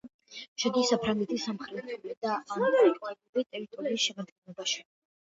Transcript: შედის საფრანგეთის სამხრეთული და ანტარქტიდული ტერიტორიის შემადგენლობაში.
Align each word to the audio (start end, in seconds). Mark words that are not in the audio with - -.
შედის 0.61 0.87
საფრანგეთის 0.91 1.43
სამხრეთული 1.49 2.15
და 2.27 2.31
ანტარქტიდული 2.37 3.45
ტერიტორიის 3.57 4.07
შემადგენლობაში. 4.07 4.83